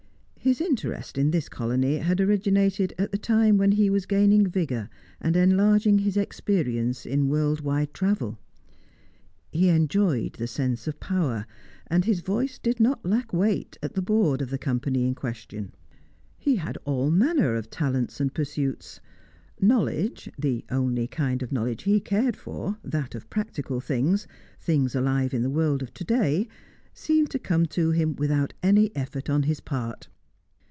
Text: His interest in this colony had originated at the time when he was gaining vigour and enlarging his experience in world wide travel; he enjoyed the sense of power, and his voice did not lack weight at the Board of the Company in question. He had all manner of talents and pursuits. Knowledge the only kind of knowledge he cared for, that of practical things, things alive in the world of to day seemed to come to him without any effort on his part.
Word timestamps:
His 0.43 0.59
interest 0.59 1.19
in 1.19 1.29
this 1.29 1.47
colony 1.47 1.99
had 1.99 2.19
originated 2.19 2.95
at 2.97 3.11
the 3.11 3.17
time 3.19 3.57
when 3.59 3.73
he 3.73 3.91
was 3.91 4.07
gaining 4.07 4.47
vigour 4.47 4.89
and 5.21 5.37
enlarging 5.37 5.99
his 5.99 6.17
experience 6.17 7.05
in 7.05 7.29
world 7.29 7.61
wide 7.61 7.93
travel; 7.93 8.39
he 9.51 9.69
enjoyed 9.69 10.33
the 10.33 10.47
sense 10.47 10.87
of 10.87 10.99
power, 10.99 11.45
and 11.85 12.05
his 12.05 12.21
voice 12.21 12.57
did 12.57 12.79
not 12.79 13.05
lack 13.05 13.31
weight 13.31 13.77
at 13.83 13.93
the 13.93 14.01
Board 14.01 14.41
of 14.41 14.49
the 14.49 14.57
Company 14.57 15.05
in 15.05 15.13
question. 15.13 15.73
He 16.39 16.55
had 16.55 16.75
all 16.85 17.11
manner 17.11 17.53
of 17.53 17.69
talents 17.69 18.19
and 18.19 18.33
pursuits. 18.33 18.99
Knowledge 19.59 20.27
the 20.39 20.65
only 20.71 21.05
kind 21.05 21.43
of 21.43 21.51
knowledge 21.51 21.83
he 21.83 21.99
cared 21.99 22.35
for, 22.35 22.79
that 22.83 23.13
of 23.13 23.29
practical 23.29 23.79
things, 23.79 24.25
things 24.59 24.95
alive 24.95 25.35
in 25.35 25.43
the 25.43 25.51
world 25.51 25.83
of 25.83 25.93
to 25.93 26.03
day 26.03 26.47
seemed 26.95 27.29
to 27.29 27.37
come 27.37 27.67
to 27.67 27.91
him 27.91 28.15
without 28.15 28.55
any 28.63 28.93
effort 28.95 29.29
on 29.29 29.43
his 29.43 29.59
part. 29.59 30.07